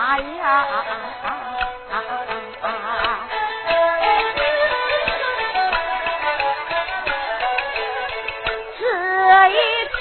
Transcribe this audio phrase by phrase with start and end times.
[0.00, 0.66] 哎呀。
[8.78, 9.52] 这一
[9.88, 10.00] 天。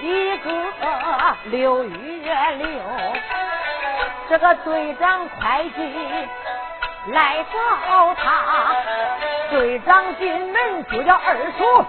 [0.00, 0.50] 一个
[1.44, 2.66] 六月六，
[4.28, 6.28] 这个队长会计
[7.06, 8.74] 来找他，
[9.50, 11.84] 队长进门就叫二叔，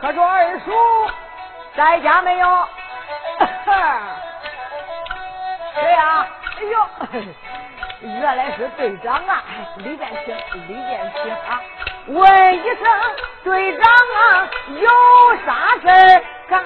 [0.00, 0.72] 可说二叔
[1.74, 2.46] 在家没有？
[5.74, 6.26] 谁呀？
[6.56, 6.88] 哎呦，
[8.02, 9.42] 原来是队长啊！
[9.78, 10.36] 李建清，
[10.68, 11.60] 李建清啊！
[12.08, 12.78] 问一声
[13.44, 14.88] 队长啊，有
[15.44, 15.50] 啥
[15.82, 16.22] 事儿？
[16.48, 16.62] 赶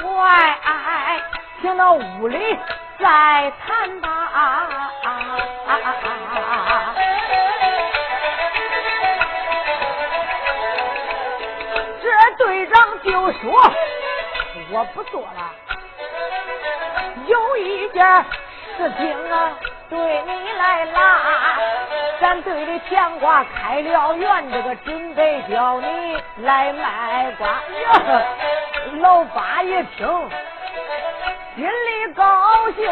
[0.00, 1.20] 快
[1.60, 2.58] 请到屋里
[2.98, 4.08] 再谈吧。
[4.08, 4.68] 啊
[13.10, 13.72] 就说
[14.70, 15.50] ：“我不做了，
[17.26, 18.04] 有一件
[18.76, 19.56] 事情啊，
[19.88, 20.98] 对你来拉。
[22.20, 27.48] 咱队里甜瓜开了园，这个准备叫你来卖瓜。”
[29.00, 30.30] 老八一听，
[31.56, 32.90] 心里高兴，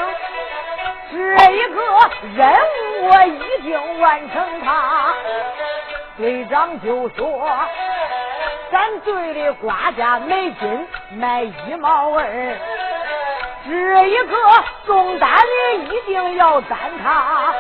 [1.10, 1.16] 这
[1.52, 1.80] 一个
[2.34, 4.60] 任务我已经完成。
[4.64, 5.12] 他
[6.16, 7.50] 队长就说
[8.70, 12.56] ：“咱队里瓜价每斤卖一毛二，
[13.64, 14.36] 这一个
[14.86, 17.54] 重担的一定要担他。”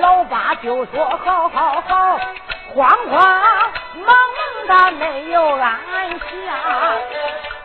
[0.00, 2.18] 老八就说：“好好好，
[2.74, 3.20] 慌慌
[3.94, 4.16] 忙
[4.66, 6.24] 忙的没有按下。”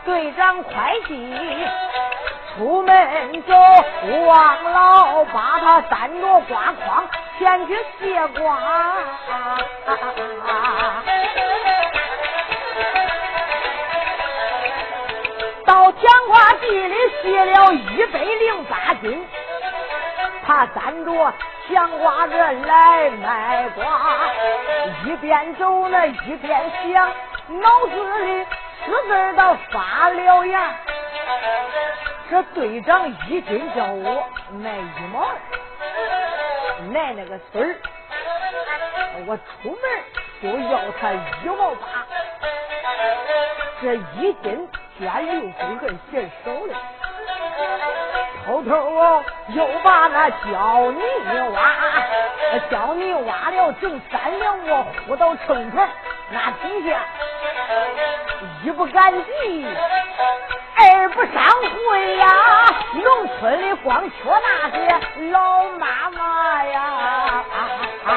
[0.05, 1.35] 队长快递
[2.55, 3.53] 出门走，
[4.25, 7.07] 王老八他担着瓜筐
[7.37, 8.57] 前去卸瓜。
[15.71, 19.25] 到甜瓜地里卸了一百零八斤，
[20.45, 21.33] 他担着
[21.65, 23.85] 甜瓜子来卖瓜，
[25.05, 27.09] 一边走呢一边想，
[27.61, 28.45] 脑子里。
[28.83, 30.75] 四字都发了芽，
[32.29, 35.35] 这队长一斤叫我卖一毛二，
[36.91, 37.77] 来那个孙儿，
[39.25, 39.79] 我出门
[40.41, 42.05] 就要他一毛八，
[43.81, 44.67] 这一斤
[45.01, 46.75] 加六公根嫌少了，
[48.45, 51.01] 偷偷啊又把那胶泥
[51.51, 51.59] 挖，
[52.69, 55.87] 胶泥挖了整三两，我呼到秤棚
[56.29, 56.99] 那底下。
[58.63, 59.67] 一不赶集，
[60.77, 62.27] 二不上会呀！
[62.93, 64.77] 农村里光缺那些
[65.31, 67.43] 老妈妈呀！
[68.05, 68.13] 王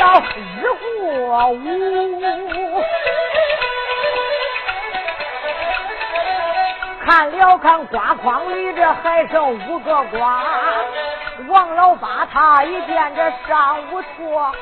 [0.00, 0.20] 到
[0.58, 0.64] 日
[0.98, 2.82] 过午，
[7.04, 10.42] 看了看瓜筐里这还剩五个瓜。
[11.48, 14.54] 王老八他一见这上午错，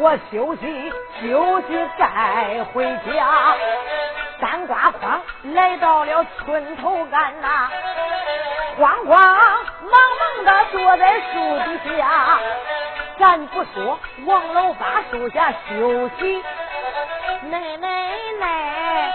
[0.00, 0.92] 我休息
[1.22, 3.56] 休息再回家。
[4.38, 5.18] 三瓜筐
[5.54, 7.70] 来到了村头干呐，
[8.78, 11.24] 慌慌忙忙的坐在树
[11.64, 12.38] 底下。
[13.20, 16.42] 咱不说王老八树下休息，
[17.50, 19.12] 奶奶奶，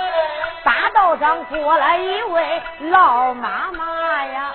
[0.63, 2.61] 大道上过来一位
[2.91, 4.53] 老妈妈呀！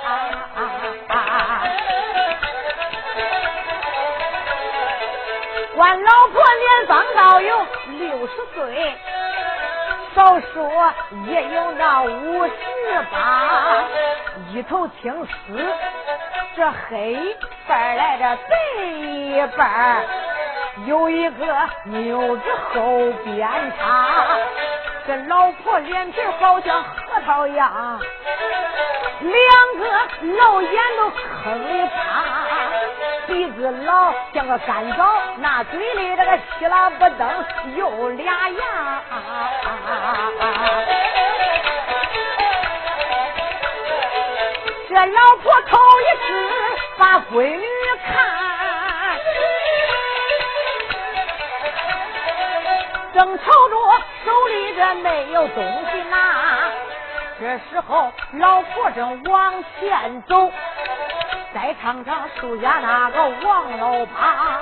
[5.74, 7.66] 管老婆年方高有
[7.98, 8.94] 六十岁，
[10.14, 10.92] 少说
[11.26, 12.52] 也有那五十
[13.10, 13.82] 八，
[14.52, 15.74] 一头青丝，
[16.54, 17.36] 这黑
[17.70, 20.04] 半来着白一半，
[20.86, 21.46] 有一个
[21.84, 22.42] 妞子
[22.74, 24.26] 后边插，
[25.06, 28.00] 这老婆脸皮好像核桃样，
[29.20, 29.38] 两
[29.78, 29.84] 个
[30.36, 31.94] 老眼都坑里插。
[33.28, 35.06] 鼻子老像个干枣，
[35.36, 37.28] 那嘴里这个稀拉不登
[37.76, 39.02] 有俩牙。
[44.88, 46.59] 这老婆头一次
[47.00, 47.64] 把闺女
[48.04, 49.18] 看，
[53.14, 53.74] 正瞅着
[54.26, 56.68] 手里这没有东西拿，
[57.40, 60.52] 这时候老婆正往前走。
[61.54, 64.60] 再看看树下那个王老八，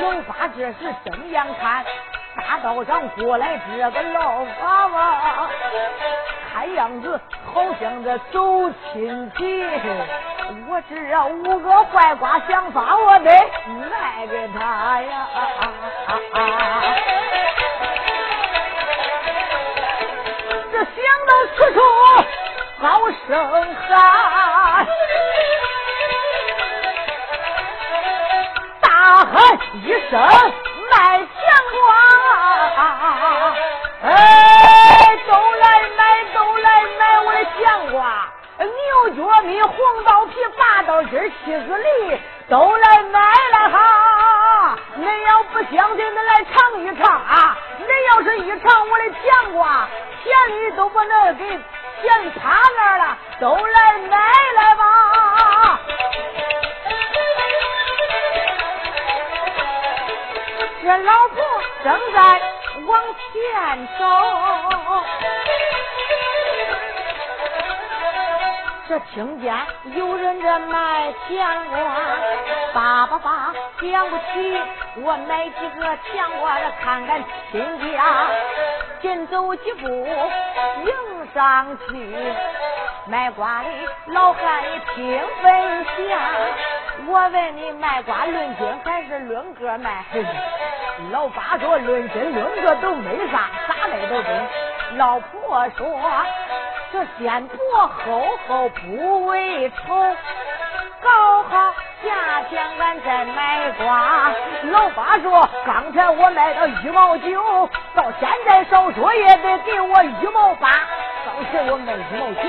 [0.00, 1.84] 老八这时睁眼看
[2.36, 5.50] 大道上过来这个老娃娃，
[6.50, 7.20] 看样子
[7.52, 9.70] 好像这走亲戚。
[10.68, 10.94] 我这
[11.28, 13.30] 五个坏瓜想法，我得
[13.88, 15.28] 卖给他呀！
[20.72, 20.86] 这想
[21.26, 21.78] 到此处，
[22.82, 22.84] 高
[23.28, 23.30] 声
[23.88, 23.88] 喊。
[28.80, 28.88] 大
[29.18, 29.32] 喊
[29.84, 30.18] 一声
[38.64, 39.74] 牛角米、红
[40.04, 44.76] 豆皮、八豆筋、七子梨，都来买了哈！
[44.98, 47.56] 恁要不相信，恁来尝一尝啊！
[47.80, 49.88] 恁要是一尝我的甜瓜，
[50.22, 51.44] 甜里都把那给
[52.02, 54.18] 甜趴那儿了，都来买
[54.56, 54.84] 来吧！
[60.82, 61.36] 这老婆
[61.84, 62.18] 正在
[62.86, 64.04] 往前走，
[68.90, 69.54] 这听见
[69.94, 71.78] 有人这卖甜瓜，
[72.74, 74.60] 爸爸爸讲不起，
[75.04, 77.22] 我买几个甜瓜来看看
[77.52, 78.26] 亲家。
[79.00, 82.34] 紧走几步迎上去，
[83.06, 83.68] 卖瓜的
[84.06, 86.18] 老汉一听分下。
[87.06, 90.04] 我问你卖瓜论斤还是论个卖？
[91.12, 94.48] 老八说论斤论个都没啥，啥卖都中。
[94.96, 95.86] 老婆说
[96.92, 97.56] 这先薄
[97.86, 100.16] 厚厚不为愁，
[101.00, 104.32] 搞好价钱俺再买瓜。
[104.72, 110.80] 老八说刚才我卖到一毛九，到现在少说也得给我一毛八。
[111.26, 112.42] 刚才我卖一毛九。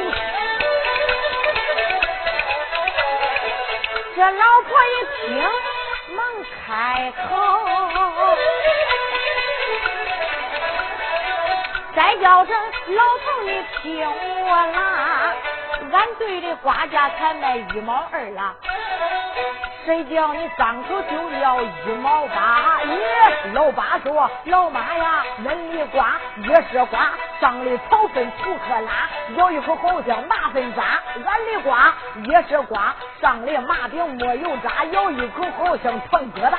[4.16, 4.94] 这老婆一
[5.28, 5.44] 听，
[6.16, 6.26] 忙
[6.66, 7.36] 开口，
[12.02, 12.56] 再叫声
[12.88, 15.36] 老头，你听我啦，
[15.92, 18.56] 俺队的瓜价才卖一毛二啦。
[19.86, 22.80] 谁叫你张口就要一毛八？
[22.86, 30.82] 咦，老八说，老妈呀，恁的瓜也是瓜，上的草粉土克拉，咬一口好像麻粉渣；
[31.24, 31.94] 俺的瓜
[32.26, 36.58] 也是瓜，上的麻饼没有渣，咬一口好像糖疙瘩。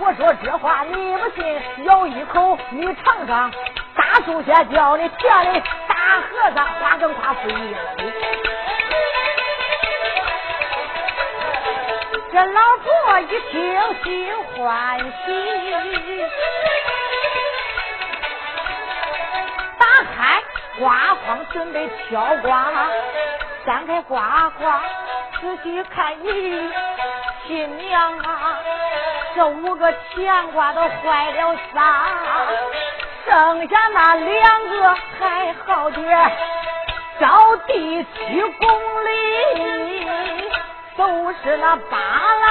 [0.00, 3.50] 我说这话你不信，咬一口你尝尝，
[4.08, 7.78] 大树下叫你甜的大和尚，花跟花是一样。
[12.32, 15.04] 这老婆一听心欢喜，
[19.78, 19.84] 打
[20.16, 20.42] 开
[20.78, 22.66] 瓜筐准备挑瓜，
[23.66, 24.80] 掀开瓜筐
[25.42, 26.70] 仔细看一，
[27.46, 28.58] 新娘啊，
[29.34, 32.06] 这五个甜瓜都坏了仨，
[33.28, 36.32] 剩下那两个还好点，
[37.20, 38.68] 照第七公
[39.04, 39.08] 里。
[40.96, 42.44] 都是那巴拉，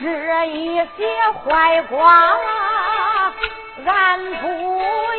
[0.00, 1.06] 这一些
[1.44, 2.00] 坏瓜，
[3.86, 5.11] 俺不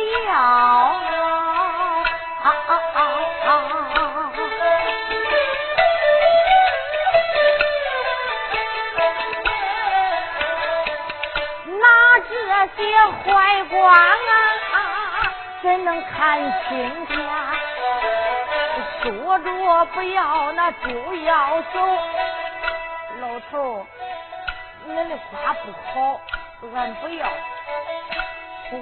[13.44, 13.96] 些坏光啊，
[15.62, 17.14] 怎能看清家？
[19.02, 21.98] 说着不要，那就要走。
[23.20, 23.86] 老头，
[24.86, 26.20] 你的话不好，
[26.74, 27.26] 俺不要。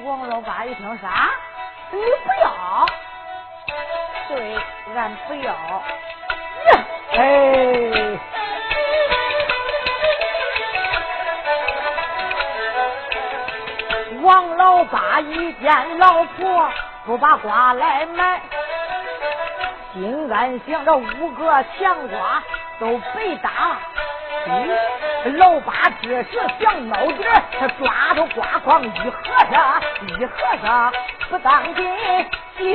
[0.04, 1.30] 王老八一听啥？
[1.90, 2.86] 你不要？
[4.28, 4.56] 对，
[4.94, 5.52] 俺不要。
[7.12, 8.11] 哎。
[14.82, 16.68] 老八一见老婆
[17.06, 18.42] 不把瓜来买，
[19.94, 22.42] 心安想着五个强瓜
[22.80, 23.78] 都被打。
[25.36, 25.72] 老八
[26.02, 29.22] 这时想闹点他抓住瓜筐一合
[29.52, 30.32] 上，一合
[30.66, 30.92] 上
[31.30, 31.88] 不当紧，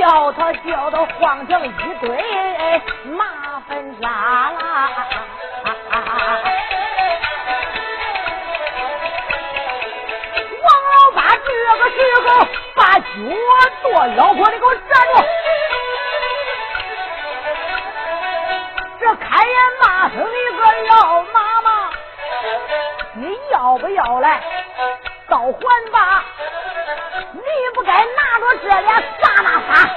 [0.00, 2.80] 叫他叫他晃成一堆
[3.18, 4.67] 麻烦渣啦。
[12.74, 13.04] 把脚
[13.82, 14.82] 跺，老婆你给我站
[15.14, 15.24] 住！
[19.00, 21.48] 这开眼骂声一个要骂。
[23.14, 24.40] 你要不要来？
[25.28, 26.24] 倒还吧！
[27.32, 27.40] 你
[27.74, 29.90] 不该拿着这俩撒那撒，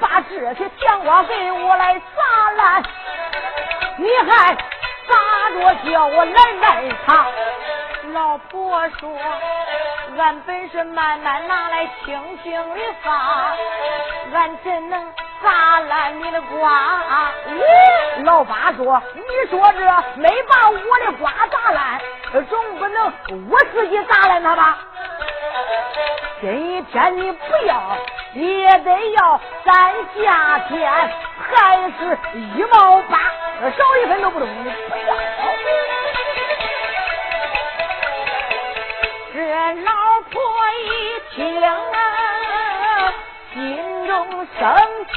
[0.00, 2.82] 把这些香瓜给我来砸烂，
[3.98, 4.56] 你还
[5.06, 7.26] 撒着叫我来卖他。
[8.12, 9.08] 老婆说
[10.18, 13.54] ：“俺本是慢慢拿来，轻轻的发，
[14.32, 15.12] 俺怎能？”
[15.42, 16.98] 砸烂你的瓜！
[17.48, 19.80] 咦，老八说：“你说这
[20.16, 20.76] 没把我
[21.06, 21.98] 的瓜砸烂，
[22.46, 23.10] 总不能
[23.48, 24.76] 我自己砸烂它吧？
[26.42, 27.96] 今天你不要，
[28.34, 33.18] 也得要咱价钱，还是一毛八，
[33.62, 34.46] 少一分都不中。
[39.74, 40.40] 老婆
[40.82, 43.14] 一听啊，
[43.54, 43.58] 心
[44.06, 44.60] 中生
[45.06, 45.14] 气。”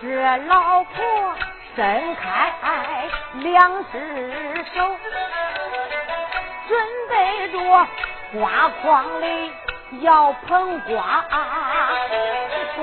[0.00, 0.04] 这
[0.46, 1.34] 老婆。
[1.74, 1.80] 伸
[2.16, 2.52] 开
[3.36, 3.94] 两只
[4.74, 4.96] 手，
[6.68, 6.70] 准
[7.08, 7.56] 备着
[8.34, 9.24] 瓜筐里
[10.02, 11.24] 要捧瓜。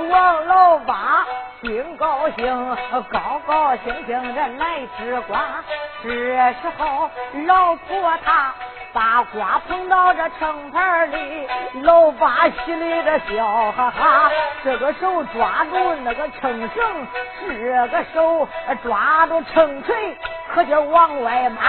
[0.09, 1.23] 王老八
[1.61, 2.77] 心高兴，
[3.11, 5.63] 高高兴兴的来吃瓜。
[6.01, 7.11] 这时候，
[7.45, 8.55] 老婆她。
[8.91, 11.47] 把瓜捧到这秤盘里，
[11.83, 14.31] 老八心里的笑哈哈。
[14.63, 17.07] 这个手抓住那个秤绳，
[17.47, 18.47] 这个手
[18.83, 20.17] 抓住秤锤，
[20.53, 21.61] 可劲往外骂。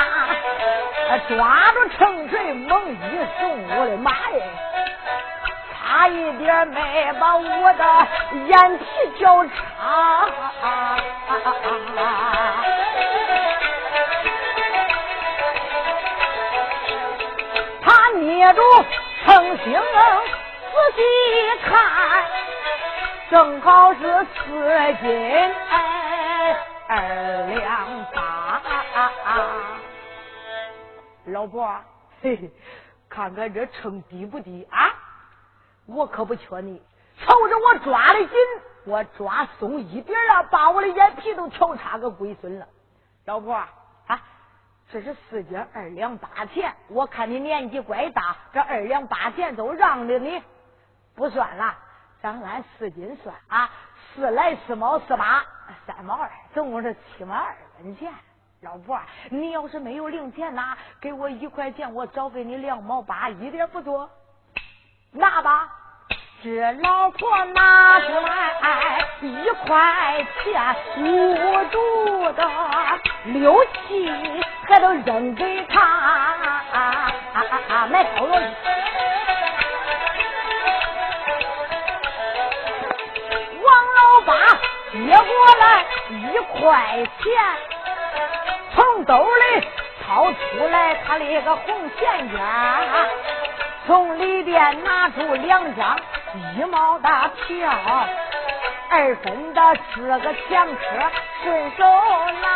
[1.29, 2.97] 抓住秤锤猛一
[3.39, 4.45] 送，我的妈呀！
[5.75, 7.85] 差一点没把我的
[8.47, 8.85] 眼皮
[9.19, 9.51] 绞插。
[18.19, 18.61] 捏住
[19.25, 21.03] 秤星，仔细
[21.65, 22.27] 看，
[23.31, 24.41] 正好是四
[25.03, 25.55] 斤
[26.89, 26.95] 二
[27.47, 28.61] 两八。
[31.27, 31.73] 老婆，
[32.23, 32.51] 嘿嘿，
[33.09, 34.91] 看看这秤低不低啊？
[35.87, 36.83] 我可不缺你，
[37.21, 38.31] 瞅着我抓的紧，
[38.85, 42.67] 我抓松一点啊，把我的眼皮都挑差个龟孙了。
[43.27, 43.63] 老婆。
[44.93, 50.43] 这是四斤二两八钱，我看你年纪怪大，这二两八钱都让着你，
[51.15, 51.75] 不算了，
[52.21, 53.71] 咱按四斤算啊，
[54.15, 55.45] 四来四毛四八，
[55.87, 58.13] 三毛二，总共是七毛二分钱。
[58.63, 64.11] 老婆，你要是没有零钱呐，给我一块钱，我找给你两毛八，一点不多，
[65.13, 65.77] 拿吧。
[66.43, 72.51] 这老婆拿出来一块钱，捂住的
[73.27, 74.11] 六七
[74.71, 77.09] 还都扔给他，
[77.91, 78.41] 买烤肉去。
[85.23, 87.33] 过来一块钱，
[88.75, 89.69] 从兜里
[90.03, 90.39] 掏出
[90.71, 92.41] 来他的个红钱卷，
[93.87, 95.99] 从里边拿出两张
[96.57, 97.71] 一毛大票，
[98.91, 100.81] 二分的四个前科，
[101.43, 101.85] 顺手
[102.43, 102.49] 拿。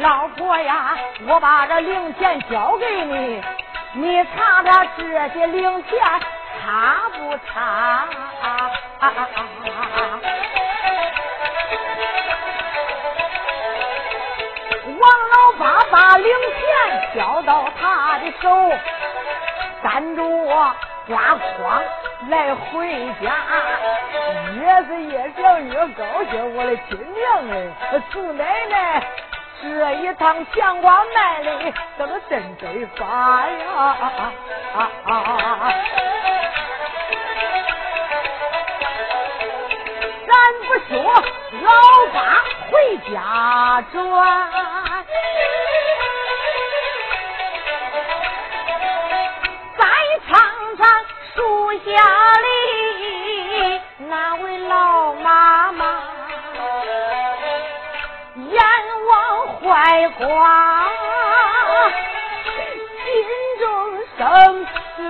[0.00, 0.96] 老婆呀，
[1.26, 3.42] 我把这零钱交给你，
[3.92, 5.98] 你查查这些零钱
[6.62, 8.06] 差不差？
[14.98, 18.72] 王老八把零钱交到他的手，
[19.82, 20.74] 站着我
[21.06, 21.82] 挂筐
[22.30, 23.34] 来回家，
[24.54, 26.56] 越是越想越高兴。
[26.56, 27.52] 我的亲娘哎，
[28.10, 29.02] 祖奶奶，
[29.62, 33.96] 这一趟钱瓜卖的可是真得发呀！
[40.26, 40.32] 咱
[40.66, 40.92] 不说
[41.62, 41.70] 老
[42.12, 42.18] 八
[42.70, 42.72] 回
[43.12, 43.14] 家
[43.92, 43.96] 转，
[49.78, 49.80] 再
[50.28, 50.30] 尝
[50.76, 50.82] 尝
[51.34, 51.38] 树
[51.84, 51.86] 下
[52.40, 52.46] 里
[54.08, 55.91] 那位老妈妈，
[59.62, 60.88] 怀瓜，
[63.04, 63.10] 心
[63.60, 63.66] 中
[64.18, 64.20] 生
[64.66, 65.00] 气，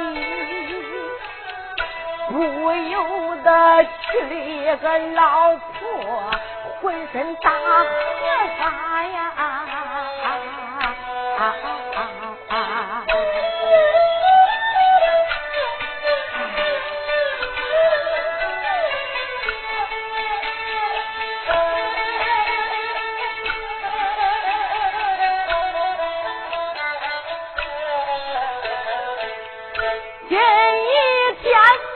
[2.31, 2.35] 不
[2.73, 2.97] 由
[3.45, 3.49] 得。
[4.13, 4.19] 娶
[4.67, 6.31] 了个老婆，
[6.83, 7.57] 浑身大河
[8.59, 8.63] 沙
[9.05, 9.19] 呀！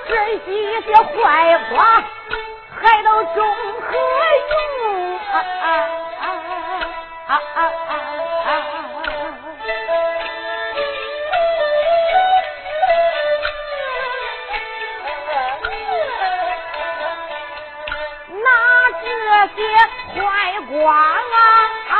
[0.08, 0.12] 这
[0.44, 0.50] 些
[0.94, 2.04] 坏话。
[2.82, 3.42] 来到中
[3.80, 3.96] 和
[4.50, 4.56] 用，
[18.28, 18.46] 那
[19.02, 19.04] 这
[19.56, 19.58] 些
[20.14, 20.20] 坏
[20.70, 21.94] 瓜啊，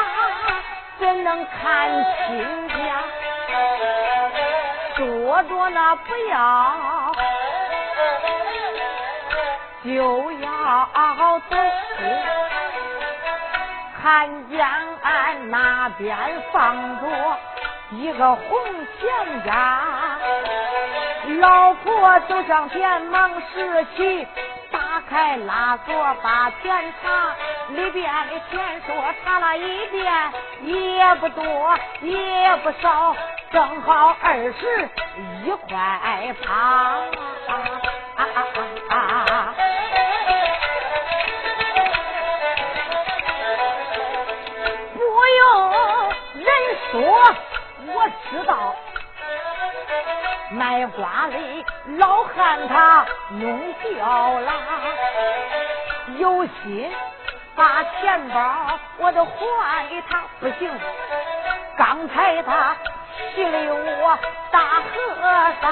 [1.00, 1.56] 怎能看
[2.28, 2.74] 清家？
[4.96, 6.85] 多多那不要。
[9.84, 10.88] 就要
[11.48, 11.56] 走，
[14.02, 14.66] 看见
[15.02, 16.16] 俺那边
[16.52, 17.06] 放着
[17.90, 18.58] 一个红
[18.98, 19.78] 钱夹，
[21.38, 24.26] 老婆走上前忙拾起，
[24.72, 27.34] 打开拉锁把钱查，
[27.68, 30.12] 里边的钱说查了一遍，
[30.64, 33.14] 也不多也不少，
[33.52, 34.88] 正好二十
[35.44, 37.25] 一块八。
[44.94, 45.00] 不
[45.36, 45.40] 用
[46.34, 46.46] 人
[46.90, 46.94] 说，
[47.94, 47.96] 我
[48.30, 48.76] 知道
[50.50, 51.34] 卖瓜的
[51.96, 54.52] 老汉他弄掉了，
[56.18, 56.92] 有心
[57.54, 60.70] 把钱包我都还给他，不行，
[61.78, 62.76] 刚才他
[63.34, 64.18] 气了我
[64.50, 64.92] 大和
[65.60, 65.64] 尚，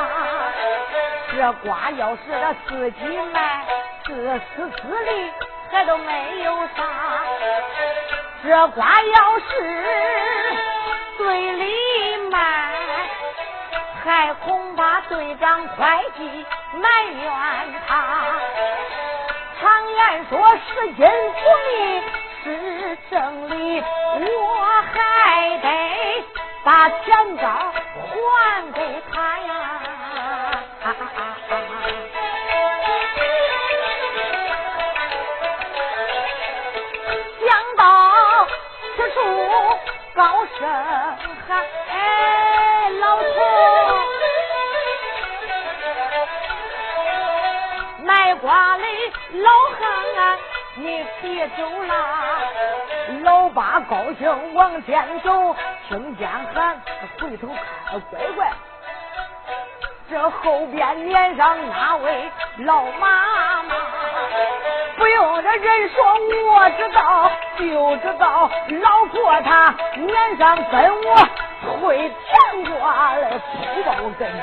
[1.33, 3.01] 这瓜要是他自己
[3.33, 3.65] 卖，
[4.05, 5.31] 自私自利
[5.71, 6.83] 还都没有啥，
[8.43, 9.45] 这瓜要是。
[11.17, 11.65] 队里
[12.31, 12.73] 卖，
[14.05, 17.33] 还恐怕队长会计埋怨
[17.87, 17.95] 他。
[19.61, 22.03] 常言说，拾金不昧
[22.43, 26.25] 是正理，我还得
[26.64, 28.81] 把钱包还给
[29.12, 29.81] 他呀。
[37.46, 37.83] 想到
[38.96, 39.18] 此处。
[40.14, 40.61] 高声
[41.48, 43.24] 喊：“哎，老头，
[48.05, 48.85] 卖瓜的
[49.33, 50.38] 老汉，
[50.77, 51.92] 你别走啦。”
[53.24, 55.57] 老八高兴往前走，
[55.88, 56.81] 听见喊，
[57.20, 58.51] 回头看，乖乖，
[60.11, 63.75] 这后边撵上那位老妈妈。
[64.97, 66.03] 不用这人说，
[66.55, 71.16] 我知道，就知道老婆她脸上跟我
[71.61, 74.37] 推甜瓜来铺包根子。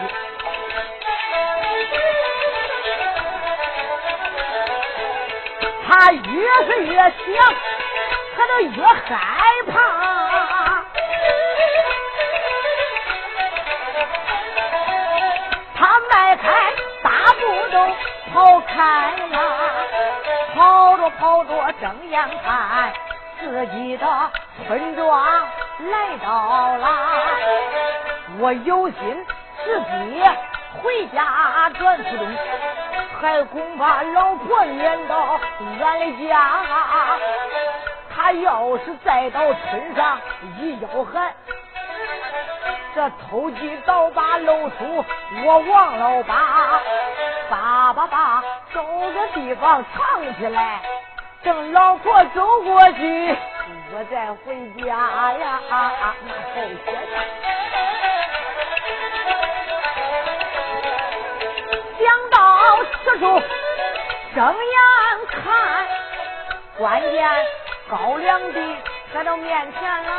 [5.87, 6.21] 他越
[6.67, 7.11] 是越想，
[8.37, 9.11] 他就越害
[9.71, 10.00] 怕。
[18.75, 19.35] 开了。
[20.55, 22.91] 跑着跑着睁眼看
[23.39, 24.05] 自己的
[24.67, 25.23] 村庄
[25.79, 26.87] 来到了，
[28.39, 29.25] 我有心
[29.63, 29.79] 直
[30.13, 30.37] 接
[30.81, 32.37] 回家转村，
[33.21, 35.39] 还恐怕老婆撵到
[35.81, 36.61] 俺的家。
[38.13, 40.19] 他要是再到村上
[40.59, 41.33] 一吆喊，
[42.93, 45.05] 这偷鸡倒把露出
[45.45, 46.35] 我王老八，
[47.49, 50.81] 叭叭叭，找个地方藏起来，
[51.43, 53.35] 等老婆走过去，
[53.93, 54.87] 我再回家
[55.33, 56.13] 呀，那好
[56.55, 56.87] 些。
[61.99, 62.37] 想到
[63.03, 63.23] 此处，
[64.35, 64.77] 睁眼
[65.29, 65.85] 看，
[66.77, 67.29] 关键
[67.89, 68.77] 高粱地
[69.13, 70.09] 来到面前了。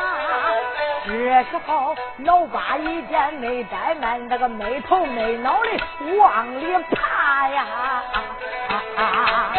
[1.05, 1.11] 这
[1.51, 7.67] 时候，老八一见没怠慢，那个没头没脑的往里爬呀！
[8.97, 9.53] 啊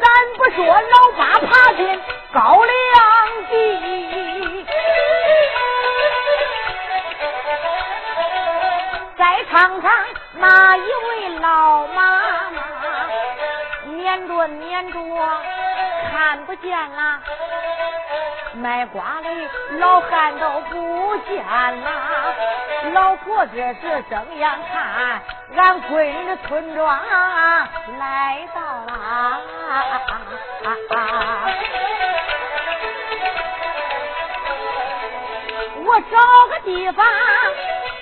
[0.00, 0.04] 咱
[0.36, 1.82] 不说老八爬进
[2.32, 2.72] 高粱
[3.50, 4.66] 地，
[9.16, 9.92] 再看看
[10.34, 12.23] 那一位老妈
[14.14, 14.98] 粘，着撵着。
[16.10, 17.20] 看不见啦，
[18.54, 19.28] 卖瓜的
[19.78, 21.90] 老汉都不见啦。
[22.92, 25.20] 老婆子是睁眼看，
[25.56, 27.00] 俺闺女的村庄
[27.98, 29.40] 来到了。
[35.86, 36.16] 我找
[36.48, 37.06] 个地方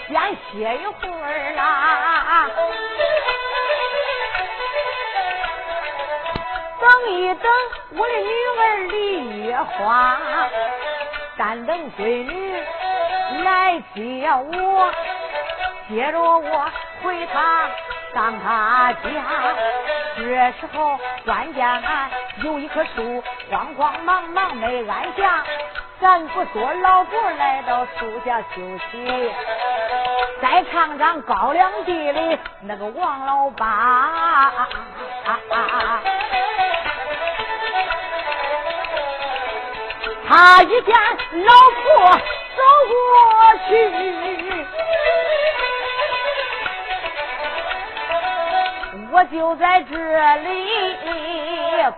[0.08, 2.46] 先歇一会儿啦。
[7.08, 7.50] 一等，
[7.90, 10.16] 我的女儿李月花，
[11.36, 12.62] 但等闺女
[13.42, 14.90] 来接我，
[15.88, 16.70] 接着我
[17.02, 17.66] 回她
[18.14, 19.08] 上她家。
[20.16, 20.22] 这
[20.60, 22.10] 时候，关键俺
[22.44, 25.42] 有一棵树，慌慌忙忙没安下。
[26.00, 28.60] 咱不说老婆来到树下休
[28.90, 29.32] 息，
[30.42, 34.52] 再看看高粱地里那个王老八。
[40.34, 40.94] 他一见
[41.44, 42.18] 老婆
[42.56, 42.96] 走过
[43.68, 43.70] 去，
[49.12, 49.94] 我就在这
[50.36, 50.48] 里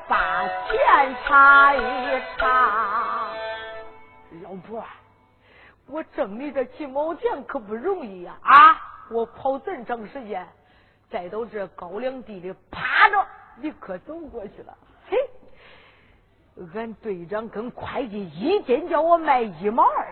[0.08, 1.78] 把钱查一
[2.36, 3.28] 查。
[4.42, 4.82] 老婆，
[5.86, 8.36] 我挣你这几毛钱可不容易呀！
[8.42, 8.76] 啊，
[9.12, 10.44] 我跑这么长时间，
[11.08, 13.24] 再到这高粱地里趴着，
[13.60, 14.76] 你可走过去了。
[15.08, 15.16] 嘿。
[16.72, 20.06] 俺队长跟会计一斤叫我卖一毛二，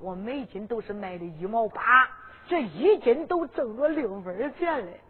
[0.00, 2.08] 我每斤都是卖的一毛八，
[2.48, 5.00] 这一斤都挣了六分钱嘞。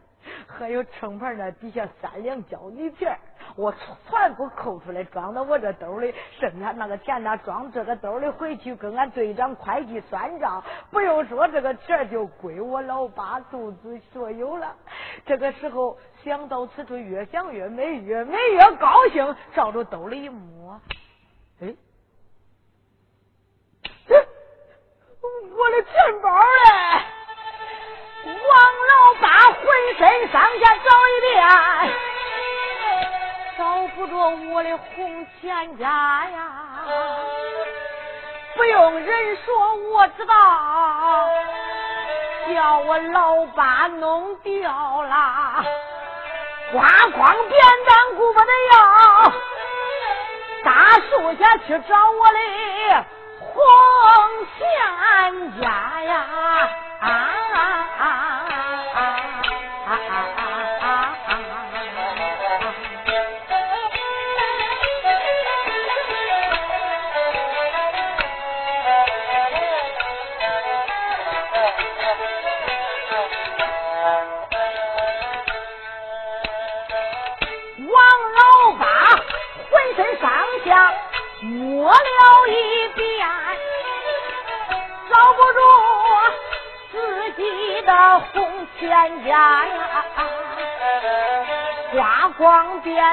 [0.46, 3.16] 还有秤盘那底下三两胶泥片，
[3.56, 3.74] 我
[4.08, 10.62] 全部抠出来装到我这兜里，剩下那个钱呢装这个兜里回去跟俺队长会计算账。
[10.90, 14.74] 不用说，这个钱就归我老八独自所有了。
[15.26, 15.98] 这个时候。
[16.24, 20.80] 想到此处，越想越美，越美越高兴，照着兜里一摸，
[21.60, 21.66] 哎，
[24.08, 27.13] 我的钱包嘞！
[28.26, 28.32] 王
[28.88, 29.62] 老八浑
[29.98, 31.32] 身上下找一遍，
[33.58, 34.12] 找不着
[34.50, 36.40] 我的红钱夹呀！
[38.56, 40.34] 不用人说，我知道，
[42.54, 45.64] 叫我老八弄掉了。
[46.72, 49.32] 刮光扁担，顾不得要，
[50.64, 52.38] 大树下去找我的
[53.38, 53.52] 红
[54.56, 55.83] 钱家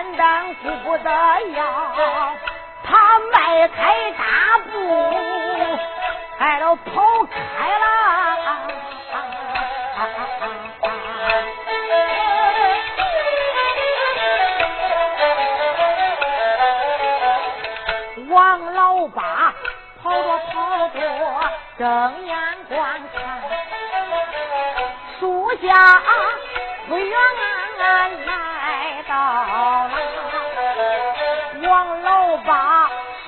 [0.01, 0.97] 光扁担顾不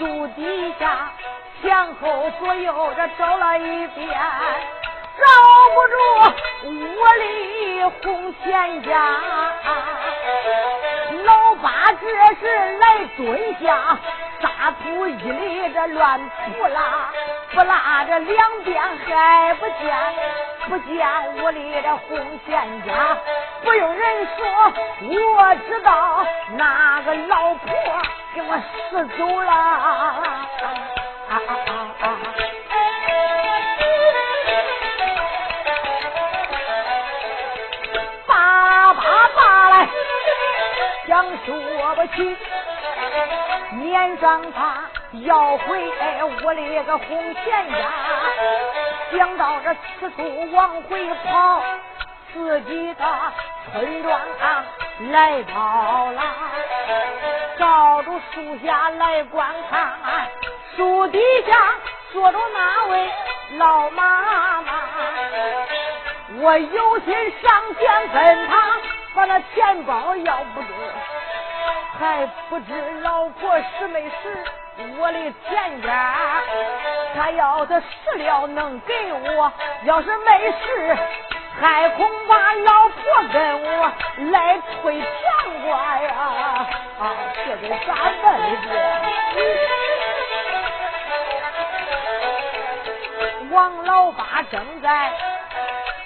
[0.03, 1.13] 树底下
[1.61, 4.09] 前后左右这找了一遍，
[5.17, 5.23] 找
[5.73, 5.95] 不住
[6.71, 8.91] 屋里红钱家。
[11.23, 13.97] 老八这是来蹲下。
[14.41, 17.09] 大土一里这乱扑拉，
[17.53, 19.97] 不拉这两边还不见，
[20.69, 23.17] 不见屋里的红线家，
[23.63, 24.73] 不用人说，
[25.35, 26.25] 我知道
[26.57, 27.69] 那个老婆
[28.33, 28.55] 给我
[28.89, 29.51] 拾走了。
[29.51, 29.53] 啊
[31.29, 31.35] 啊
[31.67, 31.71] 啊
[32.01, 32.05] 啊！
[38.25, 39.01] 叭叭
[39.35, 39.87] 叭来，
[41.07, 42.37] 讲说不清。
[43.73, 44.89] 撵上他
[45.25, 45.91] 要回
[46.23, 47.75] 屋里个红钱家，
[49.15, 51.61] 想到这此处往回跑，
[52.33, 53.05] 自己的
[53.71, 54.19] 村庄
[55.11, 56.21] 来到了，
[57.59, 59.93] 照着树下来观看，
[60.75, 61.55] 树底下
[62.11, 63.11] 坐着那位
[63.59, 64.73] 老妈妈，
[66.39, 68.79] 我有心上前跟他
[69.13, 70.67] 把那钱包要不得。
[71.99, 74.43] 还不知老婆是没是
[74.97, 76.15] 我的钱家，
[77.15, 79.51] 他要是使了能给我，
[79.83, 80.97] 要是没使，
[81.61, 82.99] 还恐怕老婆
[83.31, 83.91] 跟我
[84.31, 85.07] 来推墙
[85.63, 86.09] 瓜呀！
[86.99, 87.01] 啊，
[87.45, 88.23] 这得咋办
[88.67, 88.73] 的？
[93.51, 95.11] 王老八正在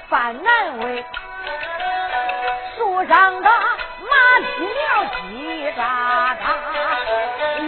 [0.10, 1.06] 犯难为，
[2.76, 3.50] 树上的。
[4.10, 4.78] 马匹鸟
[5.12, 5.18] 叽
[5.74, 5.78] 喳
[6.38, 6.40] 喳，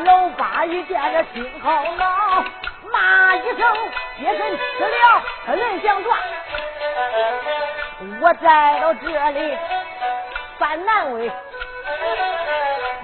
[0.06, 2.44] 老八一见这心好恼，
[2.92, 3.68] 骂一声
[4.18, 6.18] ：“别人吃了，人想抓，
[8.22, 9.58] 我在到这里
[10.58, 11.32] 犯难为。”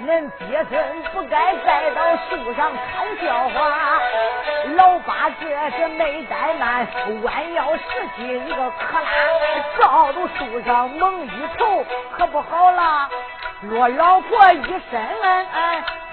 [0.05, 3.99] 恁爹孙不该再到树上看笑话，
[4.75, 6.85] 老八这是没怠慢，
[7.23, 7.81] 弯腰拾
[8.15, 11.83] 起一个克拉，照住树上猛一头，
[12.17, 13.09] 可不好了。
[13.69, 15.01] 若老婆一身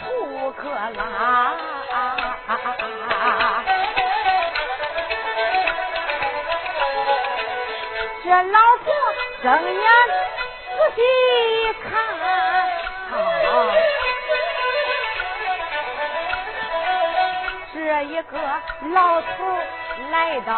[0.01, 1.53] 土克拉，
[8.25, 8.95] 这老婆
[9.43, 9.87] 睁眼
[10.71, 11.03] 仔细
[11.83, 11.91] 看。
[17.75, 18.39] 这一个
[18.95, 19.27] 老头
[20.11, 20.51] 来到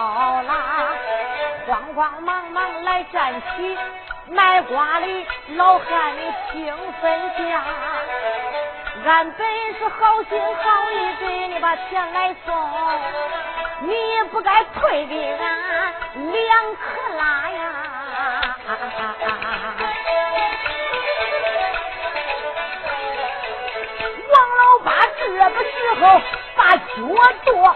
[0.42, 0.52] 了，
[1.66, 3.76] 慌慌忙忙来站起，
[4.28, 5.06] 卖瓜的
[5.56, 7.62] 老汉你听分下，
[9.04, 9.46] 俺本
[9.78, 12.54] 是好心好意给你把钱来送，
[13.80, 13.94] 你
[14.30, 15.94] 不该退给俺
[16.32, 17.60] 两克拉呀。
[24.30, 26.02] 王老八这个时候
[26.56, 26.82] 把脚
[27.44, 27.74] 跺，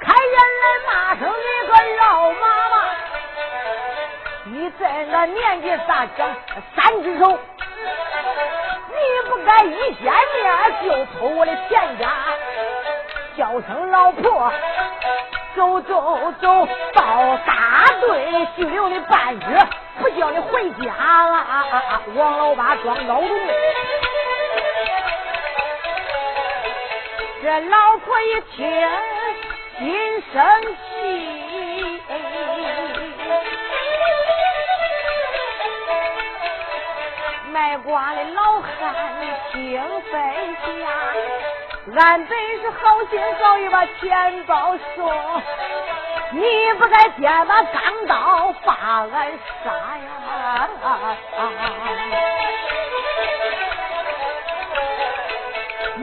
[0.00, 2.02] 看人来骂声你个老
[2.32, 2.44] 妈，
[4.78, 6.34] 在那年纪咋长
[6.74, 7.38] 三只手？
[8.88, 10.44] 你不该一见面
[10.82, 12.10] 就偷我的钱家，
[13.36, 14.52] 叫声老婆，
[15.54, 19.66] 走走走到大队去留你半月，
[20.00, 20.92] 不叫你回家
[21.26, 21.46] 了。
[22.14, 23.38] 王老八装孬种。
[27.42, 28.88] 这老婆一听，
[29.78, 30.42] 心生
[37.94, 38.66] 卖瓜的老汉，
[39.20, 39.80] 你听
[40.10, 40.12] 分
[40.56, 40.90] 下，
[41.96, 45.08] 俺本是好心好意把钱包送，
[46.32, 48.74] 你不该先把钢刀把
[49.12, 50.08] 俺杀呀！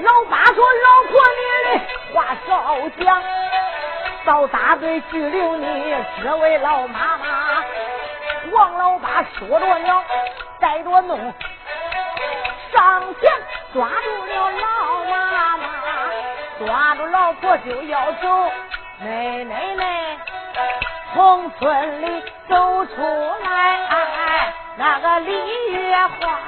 [0.01, 1.69] 老八说：“老婆，你的
[2.13, 3.21] 话少讲，
[4.23, 7.25] 到大队拘留你这位老妈妈。”
[8.53, 10.03] 王老八说着了，
[10.59, 11.33] 带着弄，
[13.73, 15.63] 抓住了老妈妈，
[16.59, 18.51] 抓住老婆就要走。
[18.99, 20.17] 奶奶奶，
[21.13, 23.01] 从村里走出
[23.43, 25.31] 来，那个李
[25.71, 26.39] 月花。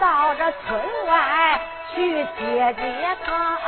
[0.00, 1.60] 到这村外
[1.94, 2.82] 去接接
[3.24, 3.58] 他。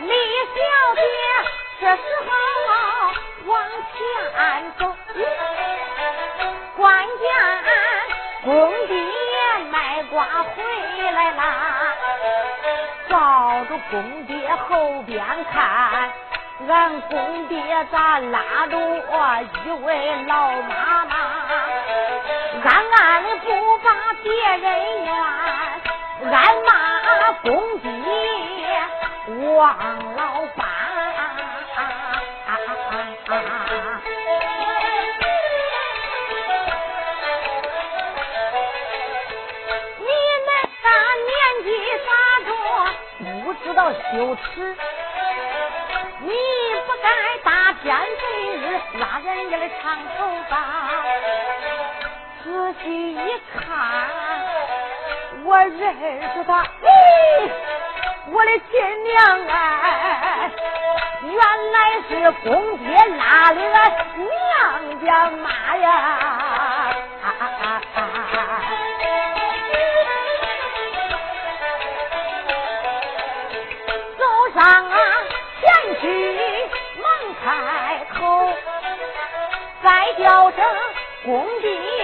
[0.00, 0.12] 李
[0.54, 0.56] 小
[0.94, 1.00] 姐
[1.80, 2.30] 这时候
[3.46, 3.52] 往
[3.92, 3.98] 前
[4.78, 4.80] 走，
[6.76, 6.86] 关
[7.18, 7.26] 见
[8.44, 8.48] 公
[8.86, 8.94] 爹
[9.70, 10.62] 卖瓜回
[11.10, 11.42] 来啦，
[13.08, 14.32] 照着公爹
[14.68, 16.12] 后边看，
[16.68, 21.16] 俺公爹咋拉着我一位老妈妈。
[22.62, 25.08] 暗暗的不把别人怨，
[26.30, 26.34] 俺
[26.66, 27.88] 骂公爹
[29.56, 29.58] 王
[30.14, 30.20] 老
[30.56, 30.60] 八。
[39.98, 40.06] 你
[40.46, 40.50] 那
[40.82, 40.86] 大
[41.24, 41.32] 年
[41.64, 41.66] 纪
[42.04, 42.08] 咋
[42.44, 42.48] 着
[43.44, 43.80] 不知道
[44.12, 44.76] 羞耻？
[47.88, 48.22] 你不该大天黑
[48.58, 48.60] 日
[49.00, 50.20] 拉人家的长头
[50.50, 50.52] 发。
[52.44, 52.46] 仔
[52.82, 53.16] 细一
[53.54, 53.66] 看，
[55.44, 55.72] 我认
[56.34, 56.50] 识他，
[56.82, 56.86] 咦，
[58.30, 59.16] 我的亲娘
[59.48, 60.50] 哎，
[61.22, 61.32] 原
[61.72, 61.76] 来
[62.08, 62.10] 是
[62.42, 62.84] 公爹
[63.16, 65.46] 拉的俺娘家妈
[65.76, 65.86] 呀！
[67.22, 67.87] 走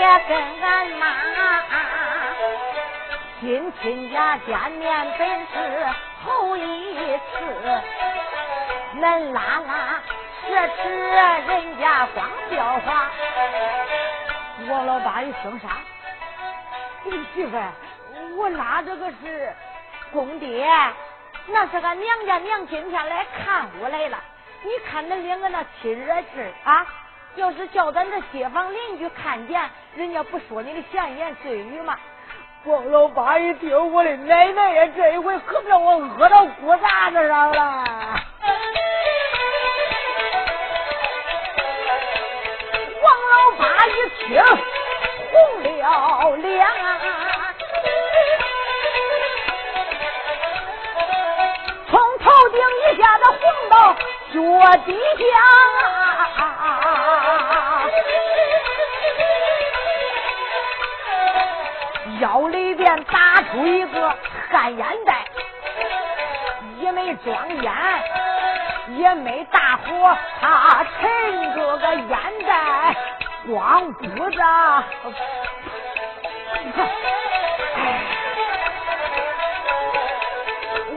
[0.04, 1.06] 爹跟俺妈，
[3.40, 5.86] 亲亲家见面本是
[6.22, 7.40] 头一次，
[8.96, 10.02] 恁拉拉
[10.46, 10.90] 奢侈
[11.48, 13.10] 人家光叫话。
[14.68, 15.68] 王老爸一声啥？
[17.32, 17.58] 媳妇，
[18.36, 19.50] 我拉这个是
[20.12, 20.68] 公爹，
[21.46, 24.18] 那是俺娘家娘今天来看我来了。
[24.64, 26.86] 你看恁两个那亲热劲啊！
[27.36, 29.60] 要是叫咱这街坊邻居看见，
[29.96, 31.98] 人家不说你的闲言碎语吗？
[32.64, 37.84] 王老八一听，我的奶奶呀，这一回可让我饿到骨渣子上了。
[43.02, 44.42] 王老八一听，
[45.32, 46.66] 红了脸，
[51.90, 53.74] 从头顶一下子红到
[54.32, 54.38] 脚
[54.86, 56.03] 底下。
[62.20, 64.14] 腰里边打出一个
[64.50, 65.24] 旱烟袋，
[66.80, 67.72] 也没装烟，
[68.96, 72.94] 也没大火，他沉着个烟袋，
[73.48, 74.44] 光顾着。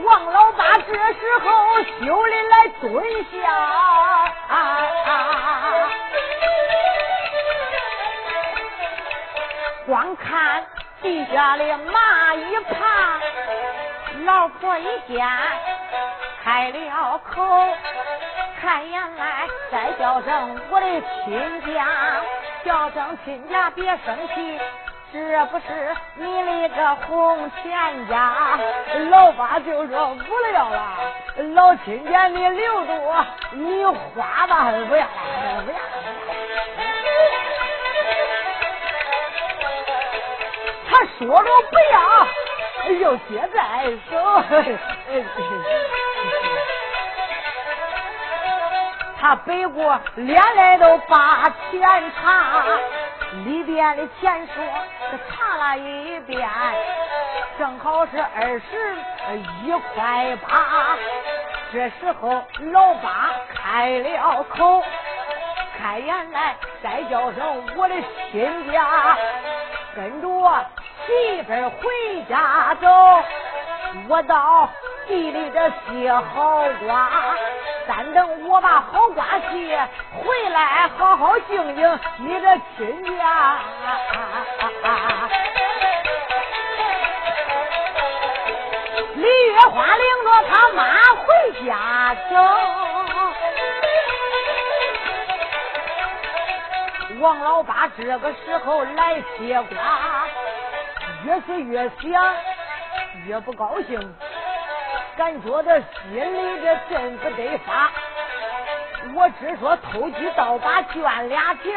[0.04, 3.36] 王老八这时候羞的来蹲下，
[9.86, 10.64] 光看。
[11.00, 13.20] 地下的蚂蚁爬，
[14.24, 15.24] 老婆一见
[16.42, 17.68] 开了口，
[18.60, 20.86] 看眼来再叫声我的
[21.24, 21.86] 亲家，
[22.64, 24.60] 叫声亲家别生气，
[25.10, 25.64] 这不是
[26.16, 28.58] 你那个红钱家。
[29.10, 30.98] 老八就说不了了，
[31.54, 35.78] 老亲家你留着，你花吧，不要了，不要。
[40.90, 41.96] 他说着不要，
[43.00, 43.58] 又接在
[44.10, 44.12] 手。
[49.20, 51.80] 他背过脸来都把钱
[52.14, 52.62] 查，
[53.44, 54.64] 里边的钱说
[55.28, 56.48] 查了一遍，
[57.58, 58.96] 正好是二十
[59.62, 60.96] 一块八。
[61.72, 64.82] 这时候老八开了口，
[65.78, 67.94] 开言来再叫声我的
[68.32, 69.16] 亲家，
[69.94, 70.58] 跟着我。
[71.06, 72.86] 媳妇回家走，
[74.08, 74.68] 我到
[75.06, 77.10] 地里这歇好瓜，
[77.88, 83.58] 三等我把好瓜谢回来，好好敬敬你的亲家。
[89.14, 90.84] 李月花领着他妈
[91.14, 91.26] 回
[91.66, 92.36] 家走，
[97.20, 99.78] 王老八这个时候来接瓜。
[101.24, 102.34] 越是越想，
[103.26, 103.98] 越不高兴，
[105.18, 107.90] 感觉的心里这真不得法。
[109.16, 111.74] 我只说偷鸡倒把赚俩钱，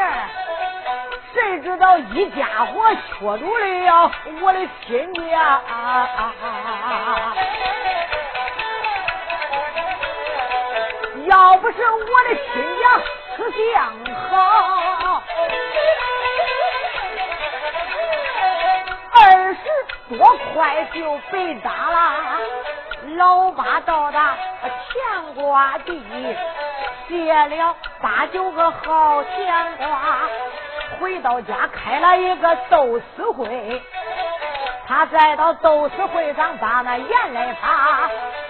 [1.33, 4.11] 谁知道一家伙缺住了
[4.43, 5.59] 我的亲家。
[11.25, 12.83] 要不是我的亲家
[13.35, 13.91] 思想
[14.29, 15.23] 好，
[19.15, 21.97] 二十多块就被打了。
[23.17, 24.37] 老八到达
[24.93, 26.01] 乾瓜地，
[27.09, 29.97] 借了八九个好钱瓜，
[30.99, 33.81] 回到家开了一个斗死会。
[34.87, 38.09] 他再到斗死会上把那言来发，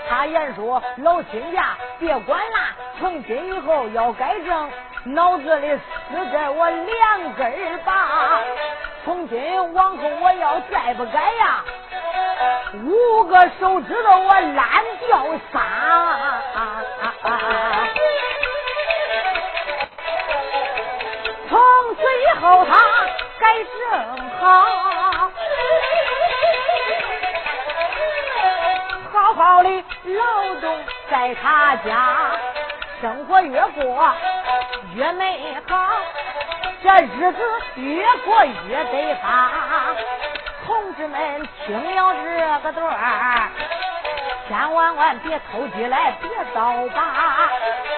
[0.09, 2.57] 他言说老亲家别管了，
[2.99, 4.69] 从今以后要改正，
[5.05, 8.41] 脑子里死在我两根儿拔，
[9.05, 11.63] 从今往后我要再不改呀。
[12.83, 14.67] 五个手指头我烂
[15.07, 15.61] 掉仨，
[21.49, 21.59] 从
[21.95, 22.71] 此以后他
[23.39, 23.71] 改正
[24.39, 24.41] 好，
[29.11, 29.69] 好好的
[30.05, 30.21] 劳
[30.61, 30.63] 动
[31.09, 32.31] 在他家，
[33.01, 34.13] 生活越过
[34.95, 35.75] 越美好，
[36.83, 37.39] 这日子
[37.75, 39.51] 越过越得发。
[40.66, 43.49] 同志们，听了这个段儿，
[44.47, 47.49] 千万万别偷鸡来，别倒把，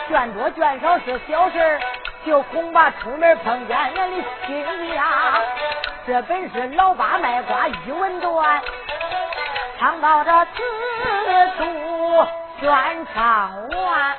[0.07, 1.79] 卷多卷少是小事
[2.25, 5.03] 就恐怕出门碰见人的亲家。
[6.05, 8.61] 这本是老八卖瓜一文段，
[9.79, 10.61] 唱到这此
[11.57, 12.27] 处
[12.59, 14.15] 宣唱完。